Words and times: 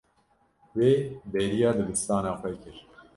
Wê 0.77 0.91
bêriya 1.31 1.69
dibistana 1.77 2.31
xwe 2.39 2.51
kir. 2.61 2.77